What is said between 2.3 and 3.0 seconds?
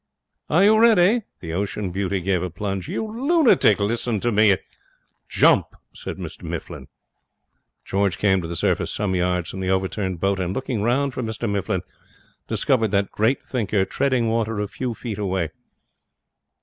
a plunge.